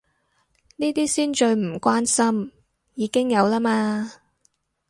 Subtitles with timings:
[0.77, 2.51] 呢啲先最唔關心，
[2.95, 4.11] 已經有啦嘛